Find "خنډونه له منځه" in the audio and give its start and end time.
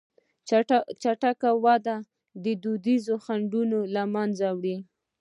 3.25-4.47